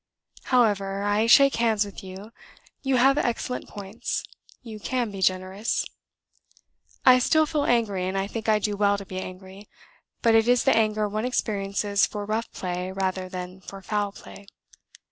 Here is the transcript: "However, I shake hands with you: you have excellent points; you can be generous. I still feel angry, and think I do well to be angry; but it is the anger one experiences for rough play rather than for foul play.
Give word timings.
"However, 0.45 1.03
I 1.03 1.27
shake 1.27 1.57
hands 1.57 1.85
with 1.85 2.03
you: 2.03 2.31
you 2.81 2.95
have 2.95 3.19
excellent 3.19 3.69
points; 3.69 4.23
you 4.63 4.79
can 4.79 5.11
be 5.11 5.21
generous. 5.21 5.85
I 7.05 7.19
still 7.19 7.45
feel 7.45 7.65
angry, 7.65 8.07
and 8.07 8.31
think 8.31 8.49
I 8.49 8.57
do 8.57 8.75
well 8.75 8.97
to 8.97 9.05
be 9.05 9.19
angry; 9.19 9.69
but 10.23 10.33
it 10.33 10.47
is 10.47 10.63
the 10.63 10.75
anger 10.75 11.07
one 11.07 11.23
experiences 11.25 12.07
for 12.07 12.25
rough 12.25 12.51
play 12.51 12.91
rather 12.91 13.29
than 13.29 13.61
for 13.61 13.83
foul 13.83 14.11
play. 14.11 14.47